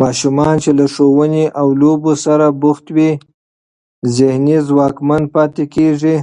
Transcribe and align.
ماشومان 0.00 0.56
چې 0.62 0.70
له 0.78 0.86
ښوونې 0.94 1.44
او 1.60 1.66
لوبو 1.80 2.12
سره 2.24 2.46
بوخت 2.62 2.86
وي، 2.96 3.10
ذهني 4.16 4.56
ځواکمن 4.68 5.22
پاتې 5.34 5.64
کېږي. 5.74 6.16